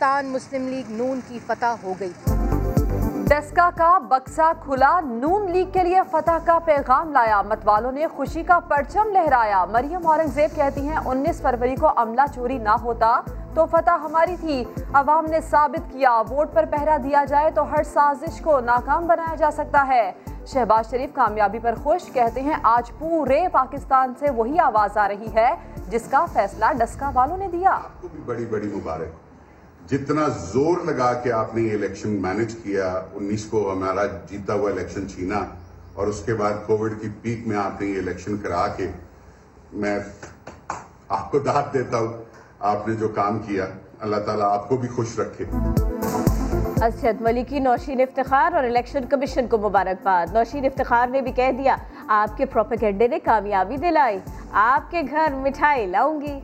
پاکستان 0.00 0.26
مسلم 0.26 0.68
league 0.68 0.90
نون 0.90 1.20
کی 1.28 1.38
فتح 1.46 1.74
ہو 1.82 1.92
گئی۔ 2.00 2.12
تھی 2.24 3.24
ڈسکا 3.28 3.70
کا 3.76 3.98
بکسا 3.98 4.52
کھلا 4.64 5.00
نون 5.00 5.50
لیگ 5.50 5.70
کے 5.72 5.82
لیے 5.84 6.00
فتح 6.10 6.38
کا 6.44 6.58
پیغام 6.64 7.12
لایا۔ 7.12 7.42
متوالوں 7.42 7.92
نے 7.92 8.06
خوشی 8.16 8.42
کا 8.42 8.58
پرچم 8.60 9.10
لہرایا۔ 9.12 9.64
مریم 9.64 10.06
اورنگزیب 10.06 10.56
کہتی 10.56 10.88
ہیں 10.88 10.96
انیس 11.04 11.40
فروری 11.40 11.76
کو 11.76 11.90
عملہ 11.96 12.26
چوری 12.34 12.58
نہ 12.58 12.76
ہوتا 12.82 13.20
تو 13.54 13.66
فتح 13.66 14.00
ہماری 14.02 14.36
تھی۔ 14.40 14.64
عوام 14.92 15.24
نے 15.24 15.40
ثابت 15.50 15.92
کیا 15.92 16.22
ووٹ 16.30 16.54
پر 16.54 16.64
پہرا 16.70 16.96
دیا 17.04 17.24
جائے 17.28 17.50
تو 17.50 17.70
ہر 17.70 17.82
سازش 17.92 18.40
کو 18.40 18.60
ناکام 18.60 19.06
بنایا 19.06 19.34
جا 19.34 19.50
سکتا 19.50 19.86
ہے۔ 19.88 20.10
شہباز 20.46 20.90
شریف 20.90 21.14
کامیابی 21.14 21.58
پر 21.58 21.74
خوش 21.82 22.10
کہتے 22.12 22.40
ہیں 22.40 22.56
آج 22.62 22.90
پورے 22.98 23.46
پاکستان 23.52 24.12
سے 24.18 24.30
وہی 24.30 24.58
آواز 24.58 24.96
آ 24.96 25.08
رہی 25.08 25.34
ہے 25.34 25.50
جس 25.88 26.08
کا 26.10 26.24
فیصلہ 26.32 26.72
ڈسکا 26.78 27.10
والوں 27.14 27.36
نے 27.36 27.48
دیا۔ 27.48 27.70
آپ 27.70 28.00
کو 28.02 28.08
بھی 28.12 28.20
بڑی 28.26 28.46
بڑی 28.46 28.68
مبارک 28.74 29.29
جتنا 29.88 30.28
زور 30.28 30.84
لگا 30.84 31.12
کے 31.14 31.32
آپ 31.32 31.54
نے 31.54 31.62
یہ 31.62 31.72
الیکشن 31.72 32.10
مینج 32.22 32.54
کیا، 32.62 33.02
انیس 33.14 33.44
کو 33.44 33.72
ہمارا 33.72 34.06
جیتا 34.30 34.54
ہوا 34.54 34.70
الیکشن 34.70 35.08
چھینا 35.08 35.44
اور 35.94 36.06
اس 36.06 36.22
کے 36.26 36.34
بعد 36.34 36.66
کووڈ 36.66 36.92
کی 37.00 37.08
پیک 37.22 37.46
میں 37.46 37.56
آپ 37.56 37.80
نے 37.80 37.86
یہ 37.86 37.98
الیکشن 37.98 38.36
کرا 38.36 38.66
کے 38.68 38.90
میں 39.72 39.98
آپ 41.08 41.30
کو 41.30 41.38
داد 41.38 41.72
دیتا 41.74 41.98
ہوں، 41.98 42.12
آپ 42.60 42.88
نے 42.88 42.94
جو 42.94 43.08
کام 43.08 43.38
کیا، 43.38 43.66
اللہ 44.00 44.16
تعالیٰ 44.16 44.52
آپ 44.52 44.68
کو 44.68 44.76
بھی 44.76 44.88
خوش 44.88 45.18
رکھے۔ 45.18 45.44
اسجد 46.84 47.20
ملکی 47.20 47.58
نوشین 47.58 48.00
افتخار 48.00 48.52
اور 48.52 48.64
الیکشن 48.64 49.04
کمیشن 49.04 49.46
کو 49.46 49.58
مبارکباد۔ 49.58 50.26
نوشین 50.32 50.64
افتخار 50.64 51.08
نے 51.08 51.20
بھی 51.20 51.32
کہہ 51.32 51.52
دیا، 51.58 51.76
آپ 52.08 52.36
کے 52.36 52.46
پروپیگنڈے 52.46 53.08
نے 53.08 53.18
کامیابی 53.18 53.76
دلائی، 53.76 54.18
آپ 54.52 54.90
کے 54.90 55.02
گھر 55.10 55.34
مٹھائی 55.34 55.86
لاؤں 55.86 56.20
گی۔ 56.20 56.40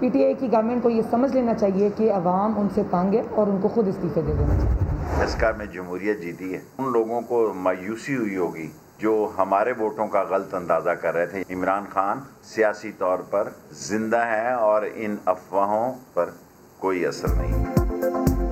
پی 0.00 0.08
ٹی 0.08 0.24
آئی 0.24 0.34
کی 0.34 0.52
گورنمنٹ 0.52 0.82
کو 0.82 0.90
یہ 0.90 1.02
سمجھ 1.10 1.32
لینا 1.32 1.54
چاہیے 1.54 1.88
کہ 1.96 2.12
عوام 2.12 2.60
ان 2.60 2.68
سے 2.74 2.82
تانگ 2.90 3.14
ہے 3.14 3.22
اور 3.30 3.46
ان 3.46 3.58
کو 3.60 3.68
خود 3.68 3.88
استعفے 3.88 4.20
دے 4.20 4.32
دینا 4.32 4.56
چاہیے۔ 4.60 5.24
اسکا 5.24 5.50
میں 5.58 5.66
جمہوریت 5.66 6.20
جیتی 6.20 6.54
ہے۔ 6.54 6.60
ان 6.78 6.92
لوگوں 6.92 7.20
کو 7.20 7.52
مایوسی 7.56 8.16
ہوئی 8.16 8.36
ہوگی 8.36 8.70
جو 8.98 9.30
ہمارے 9.38 9.72
ووٹوں 9.78 10.06
کا 10.06 10.22
غلط 10.22 10.54
اندازہ 10.54 10.90
کر 10.90 11.14
رہے 11.14 11.26
تھے۔ 11.26 11.54
عمران 11.54 11.84
خان 11.90 12.18
سیاسی 12.42 12.92
طور 12.98 13.18
پر 13.18 13.48
زندہ 13.72 14.24
ہے 14.26 14.52
اور 14.52 14.82
ان 14.94 15.16
افواہوں 15.24 15.94
پر 16.14 16.30
کوئی 16.78 17.06
اثر 17.06 17.28
نہیں۔ 17.28 17.79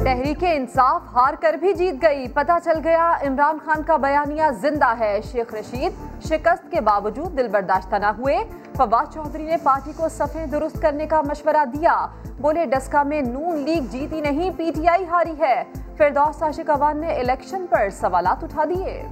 تحریک 0.08 0.38
انصاف 0.42 1.00
ہار 1.14 1.34
کر 1.40 1.52
بھی 1.52 1.72
جیت 1.72 1.94
گئی۔ 2.02 2.28
پتہ 2.28 2.52
چل 2.64 2.80
گیا 2.84 3.12
عمران 3.26 3.58
خان 3.64 3.82
کا 3.82 3.96
بیانیہ 3.96 4.42
زندہ 4.60 4.98
ہے۔ 4.98 5.20
شیخ 5.32 5.54
رشید 5.54 5.92
شکست 6.24 6.70
کے 6.70 6.80
باوجود 6.80 7.38
دل 7.38 7.48
برداشتہ 7.48 7.96
نہ 7.96 8.06
ہوئے۔ 8.06 8.38
فواد 8.76 9.12
چودھری 9.14 9.42
نے 9.42 9.56
پارٹی 9.62 9.92
کو 9.96 10.08
صفیں 10.08 10.46
درست 10.46 10.82
کرنے 10.82 11.06
کا 11.06 11.20
مشورہ 11.20 11.64
دیا۔ 11.64 12.06
بولے، 12.40 12.66
ڈسکا 12.66 13.02
میں 13.02 13.22
نون 13.22 13.56
لیگ 13.56 13.80
جیتی 13.90 14.20
نہیں، 14.20 14.50
پی 14.56 14.70
ٹی 14.74 14.88
آئی 14.88 15.04
ہاری 15.10 15.34
ہے۔ 15.40 15.64
فردوس 15.96 16.42
عاشق 16.42 16.70
اوان 16.70 17.00
نے 17.00 17.14
الیکشن 17.14 17.66
پر 17.70 17.90
سوالات 17.90 18.44
اٹھا 18.44 18.64
دیے۔ 18.64 19.02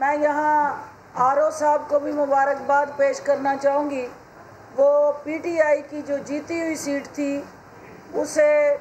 میں 0.00 0.16
یہاں 0.22 0.74
آر 1.14 1.36
او 1.36 1.50
صاحب 1.50 1.88
کو 1.88 1.98
بھی 1.98 2.12
مبارکباد 2.12 2.86
پیش 2.96 3.20
کرنا 3.20 3.56
چاہوں 3.56 3.90
گی۔ 3.90 4.06
وہ 4.76 5.12
پی 5.22 5.38
ٹی 5.38 5.60
آئی 5.60 5.82
کی 5.90 6.00
جو 6.06 6.14
جیتی 6.24 6.60
ہوئی 6.60 6.74
سیٹ 6.74 7.08
تھی، 7.08 7.40
اسے 8.14 8.76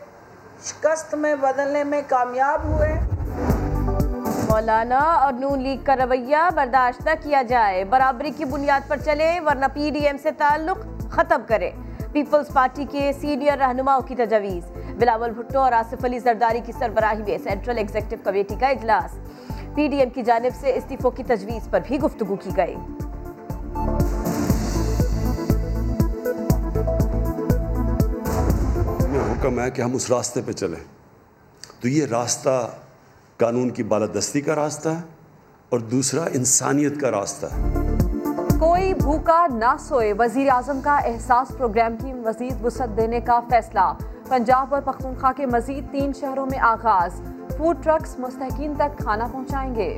شکست 0.64 1.16
میں 1.16 1.36
بدلنے 1.36 1.84
میں 1.84 2.02
کامیاب 2.08 2.64
ہوئے۔ 2.64 2.94
مولانا 4.50 5.00
اور 5.00 5.34
نون 5.34 5.62
لیگ 5.62 5.78
کا 5.86 5.96
رویہ 5.96 6.50
برداشت 6.56 7.06
نہ 7.06 7.12
کیا 7.24 7.42
جائے، 7.42 7.84
برابری 7.84 8.32
کی 8.38 8.46
بنیاد 8.46 8.88
پر 8.88 8.98
چلے، 9.06 9.40
ورنہ 9.40 9.66
پی 9.74 9.90
ڈی 9.90 10.00
ایم 10.00 10.18
سے 10.24 10.32
تعلق 10.32 10.78
ختم 11.12 11.42
کرے۔ 11.48 11.72
پیپلز 12.12 12.54
پارٹی 12.54 12.86
کے 12.92 13.12
سینئر 13.22 13.58
رہنماؤں 13.58 14.02
کی 14.02 14.16
تجویز 14.16 14.72
بلاول 15.00 15.32
بھٹو 15.32 15.60
اور 15.60 15.72
آصف 15.72 16.06
علی 16.06 16.20
زرداری 16.20 16.62
کی 16.66 16.72
سربراہی 16.72 17.24
میں 17.28 17.38
سینٹرل 17.38 17.78
ایگزیکٹو 17.78 18.16
کمیٹی 18.24 18.56
کا 18.60 18.68
اجلاس۔ 18.68 19.18
پی 19.76 19.88
ڈی 19.88 20.00
ایم 20.00 20.10
کی 20.10 20.22
جانب 20.22 20.56
سے 20.60 20.76
استعفوں 20.76 21.12
کی 21.12 21.24
تجویز 21.24 21.70
پر 21.70 21.80
بھی 21.88 22.00
گفتگو 22.00 22.36
کی 22.36 22.50
گئی۔ 22.58 22.76
حکم 29.44 29.60
ہے 29.60 29.72
کہ 29.72 29.82
ہم 29.82 29.96
اس 29.96 30.12
راستے 30.12 30.42
پہ 30.46 30.52
چلیں۔ 30.52 30.84
تو 31.82 31.88
یہ 31.88 32.06
راستہ 32.06 32.70
قانون 33.38 33.70
کی 33.70 33.84
بالادستی 33.84 34.42
کا 34.42 34.56
راستہ 34.56 34.90
ہے 34.90 35.02
اور 35.70 35.80
دوسرا 35.80 36.24
انسانیت 36.34 37.02
کا 37.02 37.12
راستہ 37.12 37.46
ہے۔ 37.46 37.88
کوئی 38.60 38.94
بھوکا 38.94 39.48
نہ 39.48 39.76
سوئے۔ 39.80 40.14
وزیر 40.20 40.50
اعظم 40.50 40.80
کا 40.84 40.96
احساس 40.96 41.58
پروگرام 41.58 41.98
کی 41.98 42.14
مزید 42.14 42.66
وسعت 42.66 42.98
دینے 42.98 43.20
کا 43.20 43.40
فیصلہ۔ 43.40 43.94
پنجاب 44.30 44.74
اور 44.74 44.82
پختونخوا 44.82 45.32
کے 45.32 45.46
مزید 45.46 45.92
تین 45.92 46.12
شہروں 46.20 46.46
میں 46.46 46.60
آغاز۔ 46.60 47.22
فوڈ 47.58 47.84
ٹرکس 47.84 48.20
مستحقین 48.20 48.74
تک 48.78 49.00
کھانا 49.00 49.28
پہنچائیں 49.32 49.76
گے۔ 49.76 49.98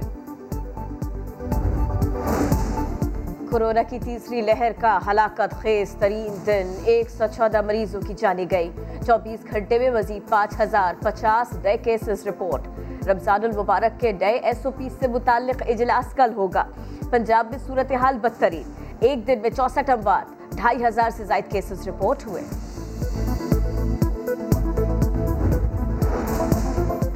کورونا 3.56 3.84
کی 3.84 4.00
تیسری 4.00 4.42
لہر 4.42 4.72
کا 4.82 5.00
ہلاکت 5.08 5.56
خیز 5.62 5.96
ترین 6.00 6.46
دن، 6.46 6.74
ایک 6.86 7.10
سو 7.10 7.24
چودہ 7.36 7.62
مریضوں 7.62 8.02
کی 8.02 8.14
جانی 8.14 8.46
گئی۔ 8.52 8.72
چوبیس 9.08 9.40
گھنٹے 9.52 9.80
میں 9.80 9.90
مزید 9.90 10.30
پانچ 10.30 10.62
ہزار 10.62 10.94
پچاس 11.04 11.54
نئے 11.64 11.78
کیسز 11.78 12.28
رپورٹ۔ 12.28 12.68
رمضان 13.08 13.44
المبارک 13.44 14.00
کے 14.00 14.12
نئے 14.12 14.32
ایس 14.32 14.66
او 14.66 14.72
پی 14.72 14.90
سے 15.00 15.08
متعلق 15.08 15.64
اجلاس 15.68 16.14
کل 16.14 16.34
ہوگا۔ 16.36 16.64
پنجاب 17.10 17.48
میں 17.50 17.60
صورتحال 17.68 18.20
بدترین۔ 18.20 18.72
ایک 19.00 19.28
دن 19.28 19.40
میں 19.42 19.50
چونسٹھ 19.50 19.90
اموات، 19.90 20.56
ڈھائی 20.56 20.86
ہزار 20.86 21.10
سے 21.10 21.26
زائد 21.26 21.52
کیسز 21.52 21.88
رپورٹ 21.88 22.26
ہوئے۔ 22.26 22.42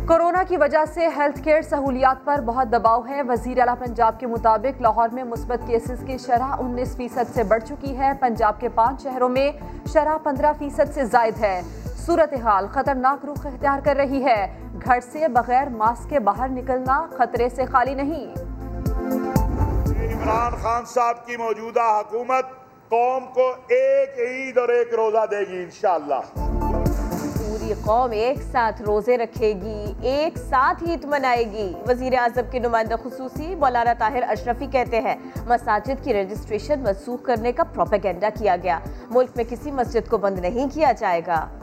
کورونا 0.09 0.43
کی 0.47 0.57
وجہ 0.57 0.77
سے 0.93 1.07
ہیلتھ 1.07 1.43
کیئر 1.43 1.61
سہولیات 1.61 2.25
پر 2.25 2.39
بہت 2.45 2.67
دباؤ 2.71 3.01
ہے۔ 3.09 3.21
وزیر 3.21 3.59
اعلیٰ 3.59 3.73
پنجاب 3.79 4.19
کے 4.19 4.27
مطابق 4.27 4.81
لاہور 4.81 5.09
میں 5.09 5.23
مثبت 5.23 5.67
کیسز 5.67 6.03
کی 6.05 6.17
شرح 6.17 6.55
انیس 6.59 6.95
فیصد 6.95 7.35
سے 7.35 7.43
بڑھ 7.43 7.63
چکی 7.63 7.97
ہے۔ 7.97 8.11
پنجاب 8.19 8.59
کے 8.59 8.69
پانچ 8.69 9.03
شہروں 9.03 9.29
میں 9.29 9.51
شرح 9.93 10.17
پندرہ 10.17 10.53
فیصد 10.59 10.93
سے 10.93 11.05
زائد 11.05 11.39
ہے۔ 11.39 11.61
صورتحال 12.05 12.67
خطرناک 12.67 13.25
رخ 13.25 13.45
اختیار 13.45 13.79
کر 13.83 13.95
رہی 13.95 14.25
ہے۔ 14.25 14.59
گھر 14.85 14.99
سے 15.11 15.27
بغیر 15.27 15.69
ماسک 15.69 16.09
کے 16.09 16.19
باہر 16.19 16.47
نکلنا 16.49 17.07
خطرے 17.17 17.49
سے 17.49 17.65
خالی 17.65 17.93
نہیں۔ 17.93 18.33
عمران 20.13 20.55
خان 20.61 20.85
صاحب 20.85 21.25
کی 21.25 21.37
موجودہ 21.37 22.01
حکومت 22.01 22.45
قوم 22.89 23.25
کو 23.33 23.51
ایک 23.67 24.19
عید 24.29 24.57
اور 24.57 24.69
ایک 24.69 24.93
روزہ 24.93 25.25
دے 25.31 25.39
گی 25.39 25.63
انشاءاللہ۔ 25.63 26.48
یہ 27.69 27.75
قوم 27.85 28.11
ایک 28.11 28.37
ساتھ 28.51 28.81
روزے 28.81 29.17
رکھے 29.17 29.53
گی، 29.53 29.93
ایک 30.01 30.37
ساتھ 30.37 30.83
عید 30.83 31.05
منائے 31.05 31.51
گی۔ 31.51 31.73
وزیر 31.87 32.13
اعظم 32.13 32.41
کے 32.51 32.59
نمائندہ 32.59 32.95
خصوصی 33.03 33.55
مولانا 33.55 33.93
طاہر 33.97 34.23
اشرفی 34.23 34.67
کہتے 34.71 34.99
ہیں، 34.99 35.15
مساجد 35.47 36.03
کی 36.03 36.13
رجسٹریشن 36.13 36.79
منسوخ 36.79 37.23
کرنے 37.23 37.51
کا 37.51 37.63
پروپیگنڈا 37.63 38.29
کیا 38.29 38.55
گیا۔ 38.63 38.79
ملک 39.11 39.29
میں 39.35 39.43
کسی 39.49 39.71
مسجد 39.71 40.09
کو 40.09 40.17
بند 40.17 40.39
نہیں 40.39 40.67
کیا 40.73 40.91
جائے 40.91 41.21
گا۔ 41.27 41.58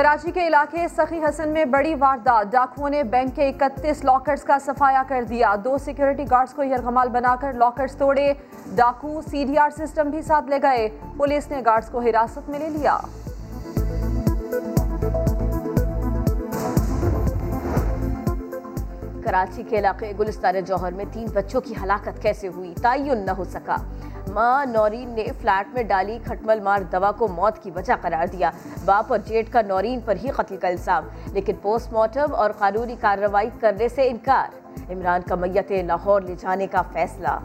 کراچی 0.00 0.30
کے 0.30 0.46
علاقے 0.46 0.86
سخی 0.96 1.18
حسن 1.24 1.48
میں 1.48 1.64
بڑی 1.64 1.94
واردات۔ 1.94 2.52
ڈاکوؤں 2.52 2.90
نے 2.90 3.02
بینک 3.02 3.36
کے 3.36 3.48
اکتیس 3.48 4.04
لاکرز 4.04 4.44
کا 4.44 4.58
صفایا 4.58 5.02
کر 5.08 5.24
دیا۔ 5.28 5.54
دو 5.64 5.78
سیکیورٹی 5.78 6.24
گارڈز 6.30 6.54
کو 6.54 6.64
یرغمال 6.64 7.08
بنا 7.08 7.36
کر 7.40 7.52
لاکرز 7.52 7.96
توڑے۔ 7.96 8.32
ڈاکو 8.74 9.20
سی 9.30 9.44
ڈی 9.44 9.58
آر 9.58 9.70
سسٹم 9.70 10.10
بھی 10.10 10.22
ساتھ 10.22 10.50
لے 10.50 10.58
گئے۔ 10.62 10.88
پولیس 11.16 11.50
نے 11.50 11.62
گارڈز 11.66 11.88
کو 11.90 11.98
حراست 11.98 12.48
میں 12.48 12.58
لے 12.58 12.70
لیا۔ 12.70 12.98
کراچی 19.24 19.62
کے 19.62 19.78
علاقے 19.78 20.12
گلستان 20.18 20.60
جوہر 20.60 20.92
میں 20.92 21.04
تین 21.12 21.26
بچوں 21.34 21.60
کی 21.60 21.74
ہلاکت 21.82 22.22
کیسے 22.22 22.48
ہوئی؟ 22.48 22.74
تعین 22.82 23.26
نہ 23.26 23.30
ہو 23.30 23.44
سکا۔ 23.44 23.76
ماں 24.34 24.66
نورین 24.66 25.08
نے 25.08 25.26
فلیٹ 25.40 25.74
میں 25.74 25.82
ڈالی 25.82 26.18
کھٹمل 26.24 26.60
مار 26.60 26.80
دوا 26.92 27.12
کو 27.12 27.28
موت 27.28 27.58
کی 27.62 27.70
وجہ 27.70 27.92
قرار 28.00 28.26
دیا۔ 28.26 28.50
باپ 28.84 29.04
اور 29.08 29.18
جیٹ 29.18 29.52
کا 29.52 29.62
نورین 29.62 30.00
پر 30.00 30.16
ہی 30.24 30.28
قتل 30.28 30.56
کا 30.56 30.68
الزام، 30.68 31.08
لیکن 31.32 31.54
پوسٹ 31.62 31.92
مارٹم 31.92 32.34
اور 32.34 32.50
قانونی 32.58 32.96
کارروائی 33.00 33.50
کرنے 33.60 33.88
سے 33.88 34.08
انکار۔ 34.08 34.48
عمران 34.92 35.20
کا 35.28 35.34
میت 35.34 35.72
لاہور 35.72 36.22
لے 36.22 36.34
جانے 36.38 36.66
کا 36.66 36.82
فیصلہ۔ 36.92 37.38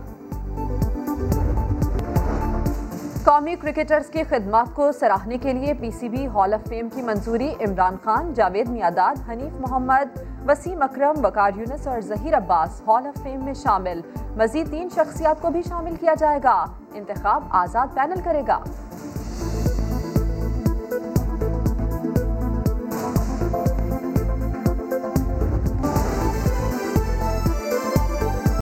قومی 3.26 3.56
کرکٹرز 3.56 4.10
کی 4.10 4.24
خدمات 4.24 4.76
کو 4.76 4.92
سراہنے 4.92 5.38
کے 5.38 5.54
لیے 5.54 5.74
P 5.74 5.92
C 5.92 6.10
B 6.10 6.28
hall 6.28 6.54
of 6.54 6.70
fame 6.70 6.90
کی 6.90 7.02
منظوری 7.02 7.54
عمران 7.62 7.96
خان، 8.04 8.34
جاوید 8.34 8.70
میاداد، 8.70 9.30
حنیف 9.30 9.60
محمد، 9.60 10.20
وسیم 10.48 10.82
اکرم، 10.82 11.26
وقار 11.26 11.52
یونس 11.56 11.88
اور 11.88 12.02
Zaheer 12.02 12.38
Abbas 12.38 12.82
hall 12.88 13.08
of 13.08 13.24
fame 13.24 13.46
میں 13.46 13.54
شامل۔ 13.54 14.02
مزید 14.38 14.72
تین 14.72 14.90
شخصیات 14.96 15.42
کو 15.42 15.50
بھی 15.50 15.62
شامل 15.62 15.96
کیا 15.96 16.14
جائے 16.14 16.40
گا۔ 16.44 16.66
انتخاب 16.94 17.44
آزاد 17.50 17.88
پینل 17.96 18.22
کرے 18.24 18.42
گا۔ 18.48 18.60